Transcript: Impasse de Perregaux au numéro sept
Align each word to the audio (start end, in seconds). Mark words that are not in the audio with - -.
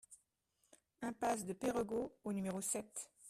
Impasse 1.03 1.45
de 1.45 1.53
Perregaux 1.53 2.17
au 2.23 2.33
numéro 2.33 2.59
sept 2.59 3.11